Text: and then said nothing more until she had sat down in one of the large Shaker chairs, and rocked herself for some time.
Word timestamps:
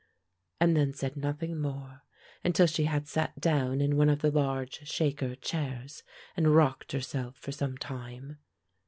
and 0.59 0.75
then 0.75 0.91
said 0.91 1.15
nothing 1.15 1.61
more 1.61 2.01
until 2.43 2.65
she 2.65 2.85
had 2.85 3.07
sat 3.07 3.39
down 3.39 3.79
in 3.79 3.95
one 3.95 4.09
of 4.09 4.17
the 4.23 4.31
large 4.31 4.79
Shaker 4.89 5.35
chairs, 5.35 6.01
and 6.35 6.55
rocked 6.55 6.91
herself 6.91 7.37
for 7.37 7.51
some 7.51 7.77
time. 7.77 8.39